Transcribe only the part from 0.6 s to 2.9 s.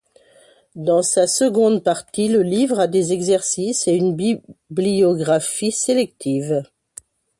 Dans sa seconde partie le livre a